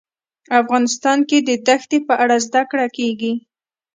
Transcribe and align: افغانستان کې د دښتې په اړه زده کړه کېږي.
افغانستان 0.59 1.19
کې 1.29 1.37
د 1.47 1.49
دښتې 1.67 1.97
په 2.07 2.13
اړه 2.23 2.37
زده 2.45 2.61
کړه 2.71 2.87
کېږي. 2.97 3.33